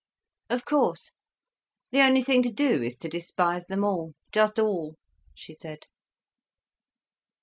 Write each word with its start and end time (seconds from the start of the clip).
"Of 0.49 0.65
course, 0.65 1.11
the 1.91 2.01
only 2.01 2.23
thing 2.23 2.41
to 2.41 2.51
do 2.51 2.81
is 2.81 2.95
to 2.97 3.07
despise 3.07 3.67
them 3.67 3.83
all—just 3.83 4.57
all," 4.57 4.95
she 5.35 5.53
said. 5.53 5.85